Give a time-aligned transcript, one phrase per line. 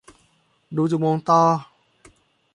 [0.75, 1.41] ดูจูมงต่อ